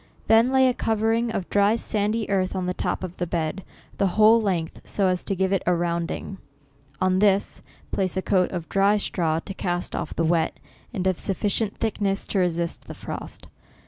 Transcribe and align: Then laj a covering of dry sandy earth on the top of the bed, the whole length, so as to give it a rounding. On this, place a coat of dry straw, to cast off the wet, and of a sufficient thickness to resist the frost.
Then 0.25 0.49
laj 0.49 0.67
a 0.67 0.73
covering 0.73 1.29
of 1.29 1.47
dry 1.51 1.75
sandy 1.75 2.27
earth 2.27 2.55
on 2.55 2.65
the 2.65 2.73
top 2.73 3.03
of 3.03 3.17
the 3.17 3.27
bed, 3.27 3.63
the 3.99 4.07
whole 4.17 4.41
length, 4.41 4.81
so 4.83 5.05
as 5.05 5.23
to 5.25 5.35
give 5.35 5.53
it 5.53 5.61
a 5.67 5.75
rounding. 5.75 6.39
On 6.99 7.19
this, 7.19 7.61
place 7.91 8.17
a 8.17 8.23
coat 8.23 8.49
of 8.51 8.67
dry 8.67 8.97
straw, 8.97 9.37
to 9.41 9.53
cast 9.53 9.95
off 9.95 10.15
the 10.15 10.25
wet, 10.25 10.59
and 10.91 11.05
of 11.05 11.17
a 11.17 11.19
sufficient 11.19 11.77
thickness 11.77 12.25
to 12.25 12.39
resist 12.39 12.87
the 12.87 12.95
frost. 12.95 13.45